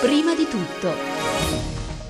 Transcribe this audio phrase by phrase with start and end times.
[0.00, 1.59] Prima di tutto.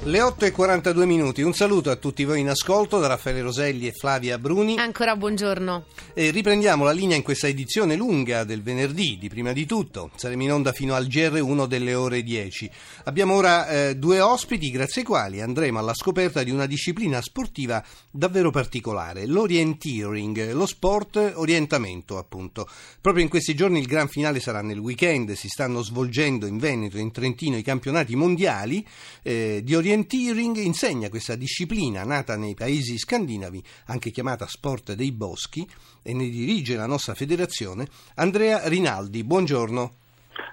[0.02, 3.86] Le 8 e 42 minuti, un saluto a tutti voi in ascolto da Raffaele Roselli
[3.86, 4.78] e Flavia Bruni.
[4.78, 5.84] Ancora buongiorno.
[6.14, 10.10] E riprendiamo la linea in questa edizione lunga del venerdì, di prima di tutto.
[10.14, 12.70] Saremo in onda fino al GR1 delle ore 10.
[13.04, 17.84] Abbiamo ora eh, due ospiti, grazie ai quali andremo alla scoperta di una disciplina sportiva
[18.10, 22.66] davvero particolare, l'orienteering, lo sport orientamento appunto.
[23.02, 26.96] Proprio in questi giorni il gran finale sarà nel weekend, si stanno svolgendo in Veneto
[26.96, 28.82] e in Trentino i campionati mondiali
[29.22, 35.10] eh, di orientamento Orienteering insegna questa disciplina nata nei paesi scandinavi, anche chiamata sport dei
[35.10, 35.68] boschi,
[36.00, 39.24] e ne dirige la nostra federazione Andrea Rinaldi.
[39.24, 39.94] Buongiorno.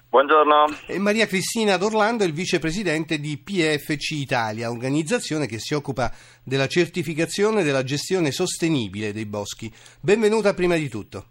[0.10, 0.66] Buongiorno.
[0.88, 6.12] E Maria Cristina D'Orlando è il vicepresidente di PFC Italia, organizzazione che si occupa
[6.42, 9.72] della certificazione e della gestione sostenibile dei boschi.
[10.00, 11.28] Benvenuta prima di tutto.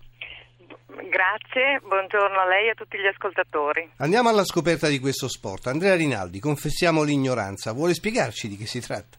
[1.03, 3.93] Grazie, buongiorno a lei e a tutti gli ascoltatori.
[3.99, 5.67] Andiamo alla scoperta di questo sport.
[5.67, 9.19] Andrea Rinaldi, confessiamo l'ignoranza, vuole spiegarci di che si tratta?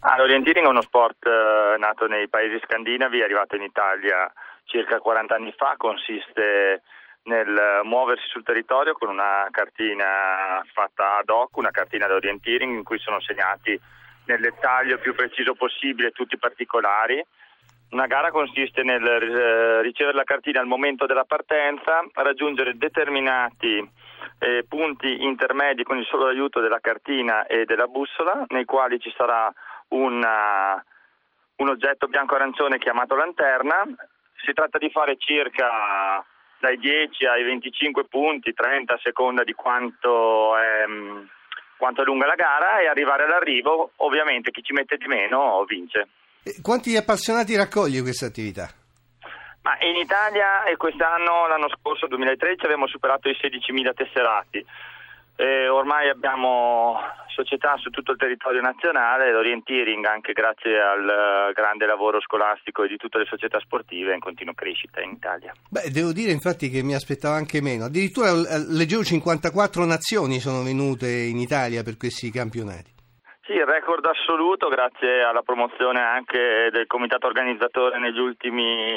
[0.00, 4.30] Ah, l'orienteering è uno sport eh, nato nei paesi scandinavi, è arrivato in Italia
[4.64, 6.82] circa 40 anni fa, consiste
[7.24, 12.84] nel muoversi sul territorio con una cartina fatta ad hoc, una cartina da orienteering in
[12.84, 13.78] cui sono segnati
[14.26, 17.22] nel dettaglio più preciso possibile tutti i particolari
[17.90, 23.88] una gara consiste nel eh, ricevere la cartina al momento della partenza, raggiungere determinati
[24.38, 29.12] eh, punti intermedi con il solo aiuto della cartina e della bussola, nei quali ci
[29.16, 29.52] sarà
[29.88, 30.82] una,
[31.56, 33.84] un oggetto bianco-arancione chiamato lanterna.
[34.44, 36.24] Si tratta di fare circa
[36.60, 40.84] dai 10 ai 25 punti, 30 a seconda di quanto è,
[41.76, 43.92] quanto è lunga la gara e arrivare all'arrivo.
[43.96, 46.08] Ovviamente chi ci mette di meno vince.
[46.62, 48.68] Quanti appassionati raccoglie questa attività?
[49.62, 54.64] Ma in Italia e quest'anno, l'anno scorso, 2013, abbiamo superato i 16.000 tesserati.
[55.36, 56.98] E ormai abbiamo
[57.28, 62.96] società su tutto il territorio nazionale, l'orienteering anche grazie al grande lavoro scolastico e di
[62.96, 65.52] tutte le società sportive è in continua crescita in Italia.
[65.68, 70.62] Beh, devo dire infatti che mi aspettavo anche meno, addirittura eh, leggevo 54 nazioni sono
[70.62, 72.99] venute in Italia per questi campionati.
[73.50, 78.94] Sì, record assoluto grazie alla promozione anche del comitato organizzatore negli ultimi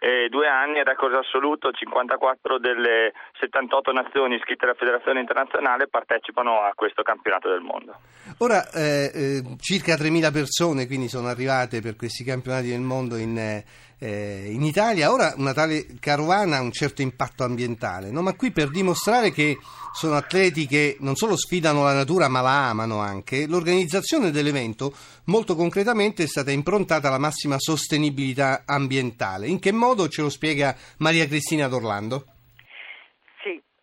[0.00, 6.72] eh, due anni, record assoluto 54 delle 78 nazioni iscritte alla Federazione Internazionale partecipano a
[6.74, 7.94] questo campionato del mondo.
[8.38, 13.62] Ora eh, eh, circa 3.000 persone quindi sono arrivate per questi campionati del mondo in,
[14.02, 18.20] eh, in Italia, ora una tale carovana ha un certo impatto ambientale, no?
[18.20, 19.56] ma qui per dimostrare che
[19.92, 24.92] sono atleti che non solo sfidano la natura ma la amano anche, l'organizzazione dell'evento
[25.26, 29.46] molto concretamente è stata improntata alla massima sostenibilità ambientale.
[29.46, 32.24] In che modo ce lo spiega Maria Cristina D'Orlando?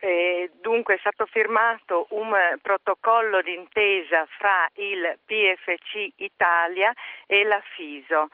[0.02, 2.32] Eh, dunque è stato firmato un
[2.62, 6.94] protocollo d'intesa fra il PFC Italia
[7.28, 8.30] e la FISO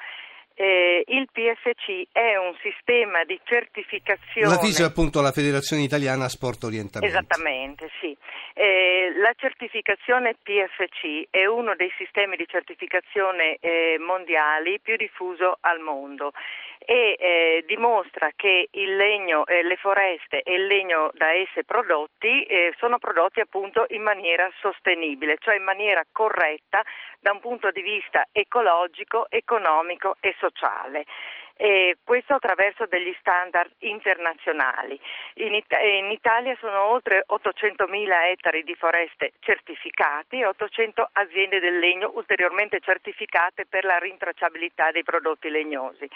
[0.56, 4.48] eh, il PFC è un sistema di certificazione.
[4.48, 7.14] La FISO è appunto la Federazione Italiana Sport Orientamento.
[7.14, 8.16] Esattamente, sì.
[8.58, 15.82] Eh, la certificazione PFC è uno dei sistemi di certificazione eh, mondiali più diffuso al
[15.82, 16.32] mondo
[16.80, 22.44] e eh, dimostra che il legno, eh, le foreste e il legno da esse prodotti
[22.44, 26.82] eh, sono prodotti appunto in maniera sostenibile, cioè in maniera corretta
[27.20, 31.04] da un punto di vista ecologico, economico e sociale
[31.58, 35.00] e questo attraverso degli standard internazionali.
[35.36, 41.80] In, It- in, Italia sono oltre 800.000 ettari di foreste certificati e 800 aziende del
[41.80, 46.10] legno ulteriormente certificate per la rintracciabilità dei prodotti legnosi.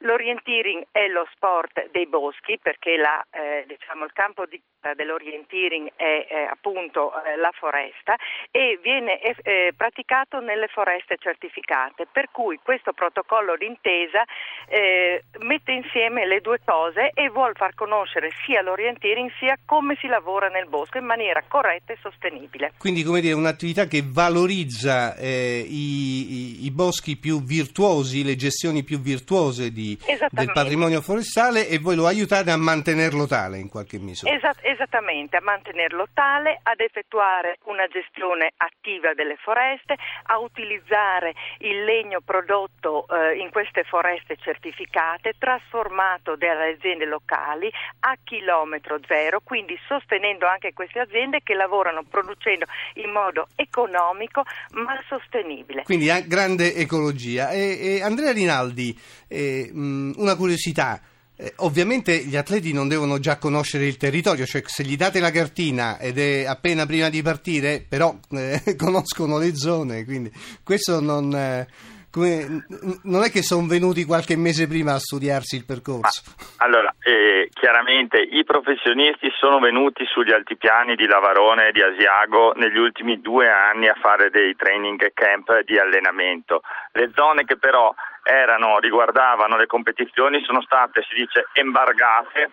[0.00, 5.92] L'orienteering è lo sport dei boschi perché la, eh, diciamo, il campo di, eh, dell'orienteering
[5.96, 8.16] è eh, appunto la foresta
[8.50, 14.24] e viene eh, praticato nelle foreste certificate, per cui questo protocollo d'intesa
[14.68, 20.06] eh, mette insieme le due cose e vuole far conoscere sia l'orienteering sia come si
[20.06, 22.72] lavora nel bosco in maniera corretta e sostenibile.
[22.78, 28.82] Quindi come dire un'attività che valorizza eh, i, i, i, boschi più virtuosi, le gestioni
[28.82, 29.85] più virtuose di,
[30.30, 34.34] del patrimonio forestale e voi lo aiutate a mantenerlo tale in qualche misura.
[34.34, 39.94] Esat- esattamente, a mantenerlo tale, ad effettuare una gestione attiva delle foreste,
[40.24, 47.70] a utilizzare il legno prodotto eh, in queste foreste certificate certificate, trasformato dalle aziende locali
[48.00, 54.42] a chilometro zero, quindi sostenendo anche queste aziende che lavorano producendo in modo economico
[54.72, 55.82] ma sostenibile.
[55.82, 57.50] Quindi grande ecologia.
[57.50, 58.98] E, e Andrea Rinaldi,
[59.28, 61.00] eh, una curiosità.
[61.38, 65.30] Eh, ovviamente gli atleti non devono già conoscere il territorio, cioè se gli date la
[65.30, 70.32] cartina ed è appena prima di partire, però eh, conoscono le zone, quindi
[70.64, 71.66] questo non, eh,
[72.10, 72.64] come,
[73.02, 76.22] non è che sono venuti qualche mese prima a studiarsi il percorso.
[76.24, 82.54] Ma, allora, eh, chiaramente i professionisti sono venuti sugli altipiani di Lavarone e di Asiago
[82.54, 86.62] negli ultimi due anni a fare dei training camp di allenamento.
[86.92, 87.94] Le zone che però
[88.26, 92.50] erano, riguardavano le competizioni sono state, si dice, embargate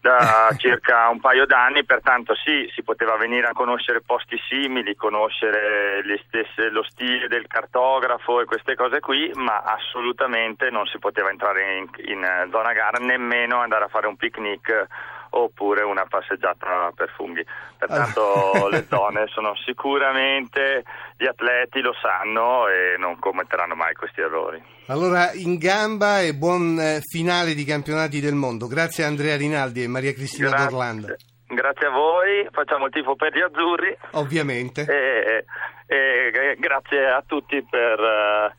[0.00, 6.02] da circa un paio d'anni, pertanto sì, si poteva venire a conoscere posti simili, conoscere
[6.26, 11.76] stesse, lo stile del cartografo e queste cose qui, ma assolutamente non si poteva entrare
[11.76, 14.88] in, in zona gara, nemmeno andare a fare un picnic
[15.34, 17.44] oppure una passeggiata per funghi.
[17.78, 20.84] Pertanto le zone sono sicuramente,
[21.16, 24.62] gli atleti lo sanno e non commetteranno mai questi errori.
[24.86, 28.66] Allora in gamba e buon eh, finale di campionati del mondo.
[28.66, 30.68] Grazie a Andrea Rinaldi e Maria Cristina Grazie.
[30.68, 31.16] D'Orlando.
[31.46, 33.96] Grazie a voi, facciamo il tifo per gli azzurri.
[34.12, 34.86] Ovviamente.
[34.88, 35.44] E,
[35.86, 38.52] e, e grazie a tutti per uh,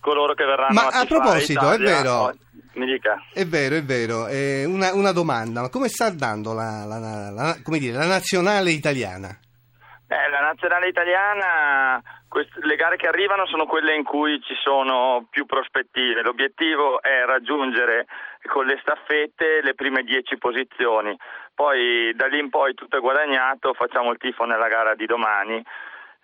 [0.00, 1.74] coloro che verranno Ma a a proposito, Italia.
[1.74, 2.32] è vero.
[2.80, 3.22] Mi dica.
[3.30, 4.26] È vero, è vero.
[4.26, 6.96] Eh, una, una, domanda, ma come sta andando la, la,
[7.28, 9.28] la, dire, la nazionale italiana?
[10.08, 15.26] Eh, la nazionale italiana, queste, le gare che arrivano sono quelle in cui ci sono
[15.28, 16.22] più prospettive.
[16.22, 18.06] L'obiettivo è raggiungere
[18.48, 21.14] con le staffette le prime dieci posizioni.
[21.54, 25.62] Poi da lì in poi tutto è guadagnato, facciamo il tifo nella gara di domani.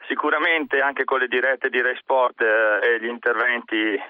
[0.08, 4.00] Sicuramente anche con le dirette di Rai Sport eh, e gli interventi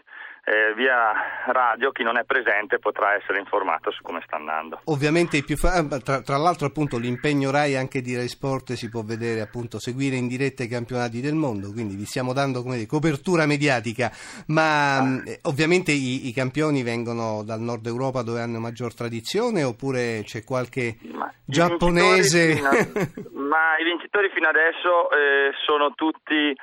[0.48, 1.12] eh, via
[1.46, 4.80] radio chi non è presente potrà essere informato su come sta andando.
[4.84, 9.02] Ovviamente fa- eh, tra, tra, l'altro appunto l'impegno RAI anche di Rai Sport si può
[9.02, 12.86] vedere appunto seguire in diretta i campionati del mondo, quindi vi stiamo dando come dire,
[12.86, 14.12] copertura mediatica,
[14.48, 15.02] ma ah.
[15.02, 20.22] mh, mm, ovviamente i, i, campioni vengono dal nord Europa dove hanno maggior tradizione oppure
[20.22, 22.60] c'è qualche ma giapponese?
[23.34, 26.54] ma i vincitori fino adesso eh, sono tutti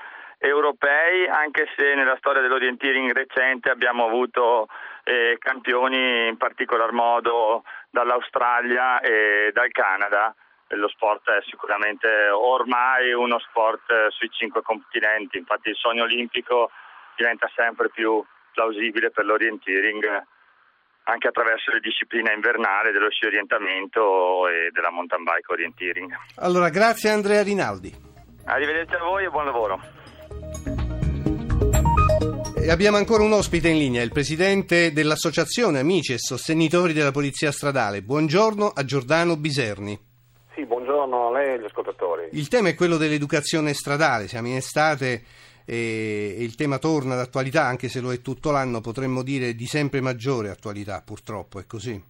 [0.44, 4.68] europei, anche se nella storia dell'orienteering recente abbiamo avuto
[5.06, 10.36] eh, campioni in particolar modo dall'Australia e dal Canada.
[10.76, 16.72] Lo sport è sicuramente ormai uno sport eh, sui cinque continenti, infatti il sogno olimpico
[17.16, 20.24] diventa sempre più plausibile per l'orienteering
[21.04, 26.16] anche attraverso le discipline invernali dello sci orientamento e della mountain bike orienteering.
[26.38, 27.92] Allora, grazie Andrea Rinaldi.
[28.46, 30.03] Arrivederci a voi e buon lavoro.
[32.66, 37.52] E abbiamo ancora un ospite in linea, il presidente dell'Associazione Amici e Sostenitori della Polizia
[37.52, 38.02] Stradale.
[38.02, 40.00] Buongiorno a Giordano Biserni.
[40.56, 42.30] Sì, buongiorno a lei e agli ascoltatori.
[42.32, 45.24] Il tema è quello dell'educazione stradale, siamo in estate
[45.66, 50.00] e il tema torna d'attualità, anche se lo è tutto l'anno, potremmo dire di sempre
[50.00, 52.02] maggiore attualità, purtroppo, è così?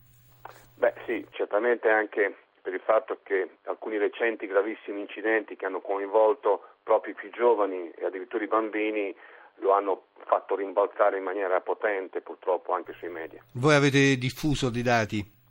[0.75, 6.61] Beh sì, certamente anche per il fatto che alcuni recenti gravissimi incidenti che hanno coinvolto
[6.83, 9.15] proprio i più giovani e addirittura i bambini
[9.63, 13.41] lo hanno fatto rimbalzare in maniera potente purtroppo anche sui media.
[13.53, 15.41] Voi avete diffuso dei dati?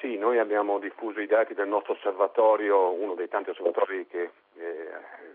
[0.00, 4.90] Sì, noi abbiamo diffuso i dati del nostro osservatorio, uno dei tanti osservatori che eh,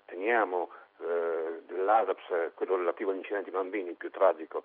[0.06, 0.70] teniamo,
[1.00, 4.64] eh, dell'ASAPS, quello relativo agli incidenti bambini, il più tragico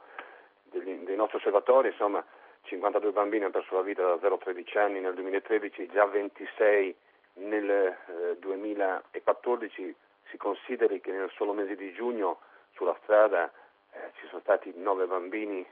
[0.62, 2.24] degli, dei nostri osservatori, insomma
[2.62, 6.94] 52 bambini hanno perso la vita da 0 a 13 anni nel 2013, già 26
[7.34, 9.94] nel eh, 2014,
[10.30, 12.38] si consideri che nel solo mese di giugno
[12.78, 13.52] sulla strada
[13.92, 15.66] eh, ci sono stati nove bambini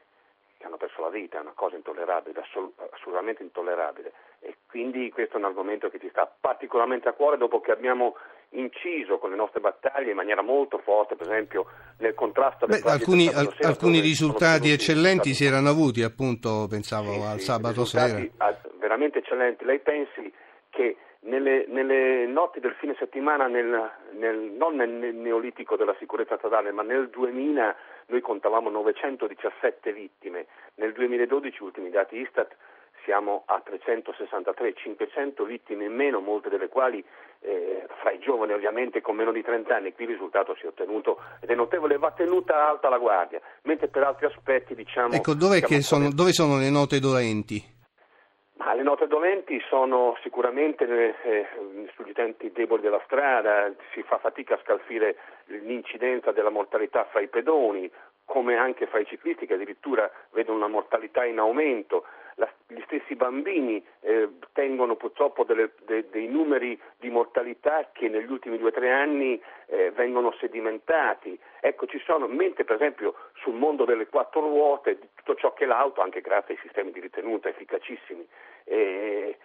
[0.59, 2.43] che hanno perso la vita, è una cosa intollerabile,
[2.91, 4.13] assolutamente intollerabile.
[4.41, 8.17] E quindi questo è un argomento che ci sta particolarmente a cuore dopo che abbiamo
[8.51, 11.67] inciso con le nostre battaglie in maniera molto forte, per esempio
[11.99, 17.21] nel contrasto alle Beh, alcuni, al, alcuni risultati eccellenti si erano avuti, appunto, pensavo sì,
[17.21, 18.25] al sì, sabato sera.
[18.79, 19.65] Veramente eccellenti.
[19.65, 20.33] Lei pensi
[20.71, 20.97] che
[21.27, 26.83] nelle, nelle, notti del fine settimana, nel, nel, non nel neolitico della sicurezza stradale, ma
[26.83, 32.55] nel 2000 noi contavamo 917 vittime, nel 2012, ultimi dati Istat,
[33.05, 37.05] siamo a 363, 500 vittime in meno, molte delle quali
[37.41, 40.69] eh, fra i giovani ovviamente con meno di 30 anni, qui il risultato si è
[40.69, 45.15] ottenuto ed è notevole, va tenuta alta la guardia, mentre per altri aspetti diciamo...
[45.15, 45.35] Ecco,
[45.81, 47.75] sono, dove sono le note dolenti?
[48.87, 50.85] Note dolenti sono sicuramente
[51.25, 51.47] eh,
[51.97, 55.17] sugli utenti deboli della strada, si fa fatica a scalfire
[55.47, 57.91] l'incidenza della mortalità fra i pedoni,
[58.25, 62.05] come anche fra i ciclisti che addirittura vedono una mortalità in aumento.
[62.37, 68.31] La, gli stessi bambini eh, tengono purtroppo delle, de, dei numeri di mortalità che negli
[68.31, 71.39] ultimi due o tre anni eh, vengono sedimentati.
[71.61, 75.65] Ecco, ci sono, mentre per esempio sul mondo delle quattro ruote, di tutto ciò che
[75.65, 78.27] è l'auto, anche grazie ai sistemi di ritenuta efficacissimi,
[78.65, 79.37] eh,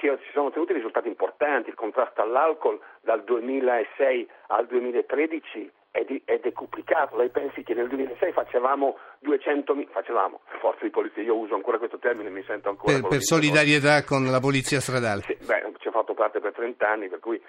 [0.00, 6.38] si, sono ottenuti risultati importanti, il contrasto all'alcol dal 2006 al 2013 è, di, è,
[6.42, 7.16] decuplicato.
[7.16, 11.98] Lei pensi che nel 2006 facevamo 200.000, facevamo, forze di polizia, io uso ancora questo
[11.98, 12.92] termine, mi sento ancora...
[12.92, 15.22] Per, per solidarietà con la polizia stradale.
[15.22, 17.40] Sì, beh, ci ho fatto parte per 30 anni, per cui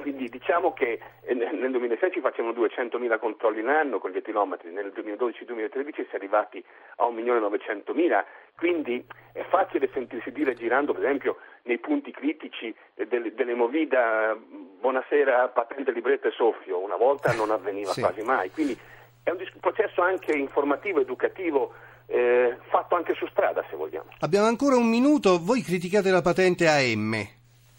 [0.00, 4.70] quindi diciamo che eh, nel 2006 ci facevano 200.000 controlli in anno con gli etilometri,
[4.72, 6.64] nel 2012-2013 si è arrivati
[6.96, 8.24] a 1.900.000,
[8.56, 15.48] quindi è facile sentirsi dire girando per esempio nei punti critici delle, delle movida buonasera
[15.48, 18.00] patente libretta e soffio, una volta non avveniva sì.
[18.00, 18.76] quasi mai, quindi
[19.22, 21.72] è un processo anche informativo, educativo
[22.06, 24.10] eh, fatto anche su strada se vogliamo.
[24.20, 27.14] Abbiamo ancora un minuto, voi criticate la patente AM,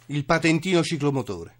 [0.07, 1.59] il patentino ciclomotore.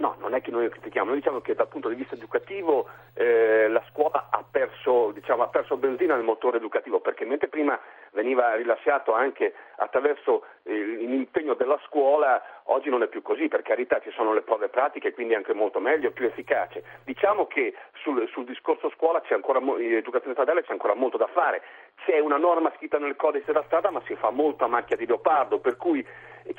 [0.00, 2.88] No, non è che noi lo critichiamo, noi diciamo che dal punto di vista educativo
[3.12, 7.78] eh, la scuola ha perso, diciamo, ha perso, benzina nel motore educativo, perché mentre prima
[8.12, 14.00] veniva rilasciato anche attraverso eh, l'impegno della scuola, oggi non è più così, per carità
[14.00, 16.82] ci sono le prove pratiche, quindi anche molto meglio, più efficace.
[17.04, 21.60] Diciamo che sul, sul discorso scuola c'è ancora, educazione stradale c'è ancora molto da fare,
[22.06, 25.04] c'è una norma scritta nel codice della strada ma si fa molto a macchia di
[25.04, 26.02] leopardo, per cui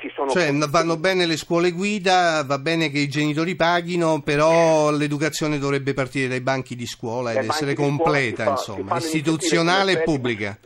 [0.02, 0.30] ci sono...
[0.30, 5.94] Cioè vanno bene le scuole guida, va bene che i genitori paghino, però l'educazione dovrebbe
[5.94, 10.58] partire dai banchi di scuola ed essere completa, fa, insomma, istituzionale e pubblica.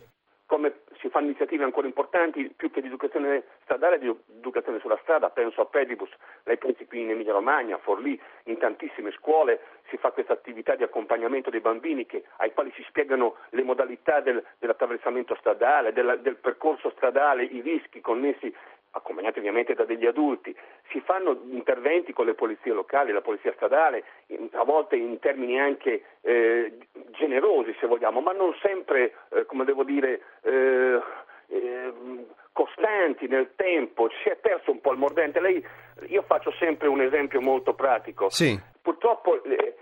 [0.46, 5.28] Come si fanno iniziative ancora importanti, più che di educazione stradale, di educazione sulla strada,
[5.28, 6.08] penso a Pedibus,
[6.44, 10.74] lei pensi qui in Emilia Romagna, a Forlì, in tantissime scuole si fa questa attività
[10.74, 16.20] di accompagnamento dei bambini che, ai quali si spiegano le modalità del, dell'attraversamento stradale, del,
[16.22, 18.52] del percorso stradale, i rischi connessi
[18.96, 20.56] accompagnati ovviamente da degli adulti,
[20.90, 24.04] si fanno interventi con le polizie locali, la polizia stradale,
[24.52, 26.78] a volte in termini anche eh,
[27.10, 31.00] generosi se vogliamo, ma non sempre, eh, come devo dire, eh,
[31.48, 35.40] ehm, costanti nel tempo, si è perso un po' il mordente.
[35.40, 35.64] Lei,
[36.08, 38.30] io faccio sempre un esempio molto pratico.
[38.30, 38.58] Sì.
[38.80, 39.74] Purtroppo eh,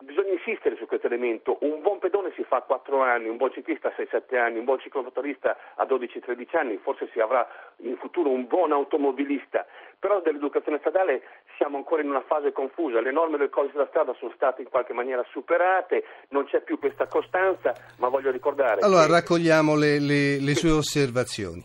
[0.00, 1.58] bisogna insistere su questo elemento.
[1.60, 4.64] Un buon pedone si fa a 4 anni, un buon ciclista a 6-7 anni, un
[4.64, 7.46] buon ciclomotorista a 12-13 anni, forse si avrà
[7.78, 9.66] in futuro un buon automobilista.
[9.98, 11.22] Però dell'educazione stradale
[11.56, 14.68] siamo ancora in una fase confusa, le norme del codice della strada sono state in
[14.68, 18.80] qualche maniera superate, non c'è più questa costanza, ma voglio ricordare...
[18.80, 19.12] Allora che...
[19.12, 21.62] raccogliamo le, le, le sue osservazioni.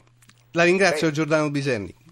[0.51, 1.11] La ringrazio.
[1.11, 2.04] Giordano Biserni.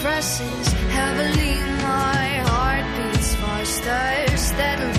[0.00, 4.97] Presses heavily, my heart beats faster, steadily.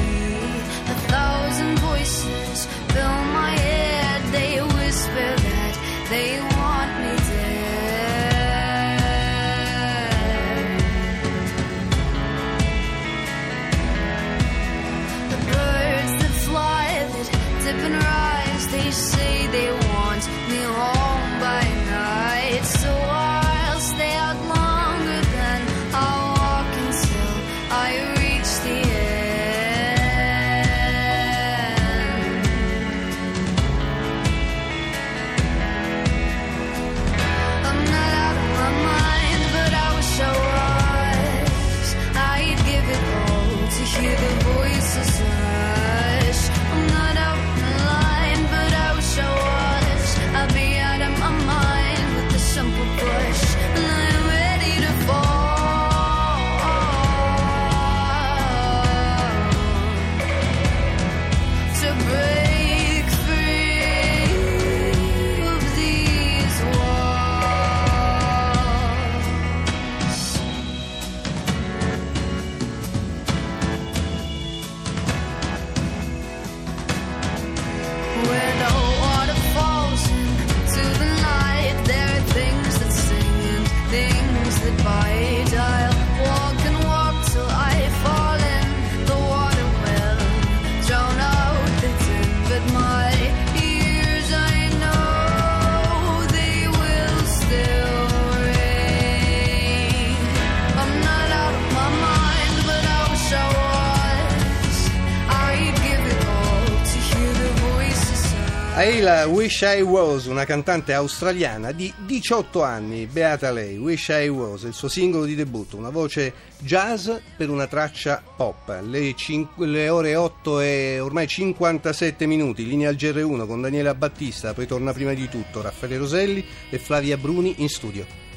[108.99, 114.63] Ayla Wish I Was, una cantante australiana di 18 anni, beata lei, Wish I Was,
[114.63, 118.77] il suo singolo di debutto, una voce jazz per una traccia pop.
[118.83, 124.53] Le, cin- le ore 8 e ormai 57 minuti, linea al GR1 con Daniela Battista,
[124.53, 128.28] poi torna prima di tutto Raffaele Roselli e Flavia Bruni in studio.